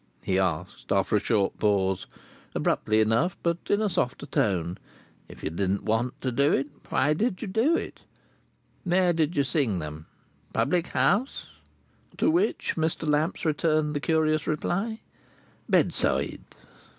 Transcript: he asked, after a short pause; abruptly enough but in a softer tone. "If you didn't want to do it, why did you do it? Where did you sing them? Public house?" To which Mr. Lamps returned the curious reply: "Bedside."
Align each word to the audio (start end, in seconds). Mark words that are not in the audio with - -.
he 0.23 0.39
asked, 0.39 0.91
after 0.91 1.17
a 1.17 1.19
short 1.19 1.59
pause; 1.59 2.07
abruptly 2.55 3.01
enough 3.01 3.37
but 3.43 3.59
in 3.69 3.81
a 3.83 3.87
softer 3.87 4.25
tone. 4.25 4.79
"If 5.29 5.43
you 5.43 5.51
didn't 5.51 5.83
want 5.83 6.19
to 6.21 6.31
do 6.31 6.51
it, 6.53 6.71
why 6.89 7.13
did 7.13 7.43
you 7.43 7.47
do 7.47 7.75
it? 7.75 8.01
Where 8.83 9.13
did 9.13 9.37
you 9.37 9.43
sing 9.43 9.77
them? 9.77 10.07
Public 10.53 10.87
house?" 10.87 11.49
To 12.17 12.31
which 12.31 12.73
Mr. 12.75 13.07
Lamps 13.07 13.45
returned 13.45 13.95
the 13.95 13.99
curious 13.99 14.47
reply: 14.47 15.01
"Bedside." 15.69 16.41